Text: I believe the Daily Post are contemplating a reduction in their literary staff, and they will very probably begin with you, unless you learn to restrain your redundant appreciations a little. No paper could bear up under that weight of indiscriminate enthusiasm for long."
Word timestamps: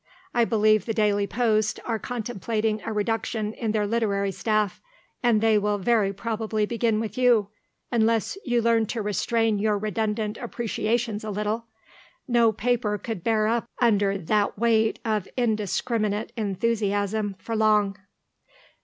I 0.33 0.45
believe 0.45 0.87
the 0.87 0.95
Daily 0.95 1.27
Post 1.27 1.79
are 1.85 1.99
contemplating 1.99 2.81
a 2.81 2.91
reduction 2.91 3.53
in 3.53 3.71
their 3.71 3.85
literary 3.85 4.31
staff, 4.31 4.81
and 5.21 5.41
they 5.41 5.59
will 5.59 5.77
very 5.77 6.11
probably 6.11 6.65
begin 6.65 6.99
with 6.99 7.19
you, 7.19 7.49
unless 7.91 8.35
you 8.43 8.63
learn 8.63 8.87
to 8.87 9.01
restrain 9.03 9.59
your 9.59 9.77
redundant 9.77 10.39
appreciations 10.39 11.23
a 11.23 11.29
little. 11.29 11.67
No 12.27 12.51
paper 12.51 12.97
could 12.97 13.23
bear 13.23 13.45
up 13.47 13.67
under 13.79 14.17
that 14.17 14.57
weight 14.57 14.97
of 15.05 15.27
indiscriminate 15.37 16.31
enthusiasm 16.35 17.35
for 17.37 17.55
long." 17.55 17.95